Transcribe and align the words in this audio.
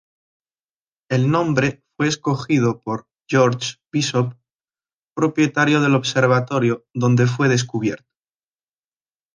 El 1.11 1.29
nombre 1.29 1.83
fue 1.95 2.07
escogido 2.07 2.79
por 2.81 3.05
George 3.29 3.75
Bishop, 3.93 4.33
propietario 5.15 5.79
del 5.79 5.93
observatorio 5.93 6.87
donde 6.91 7.27
fue 7.27 7.49
descubierto. 7.49 8.09